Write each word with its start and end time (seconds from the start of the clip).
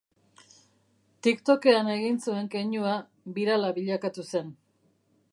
Tiktokean 1.27 1.91
egin 1.95 2.17
zuen 2.27 2.49
keinua 2.55 2.95
birala 3.35 3.69
bilakatu 3.77 4.25
zen. 4.33 4.49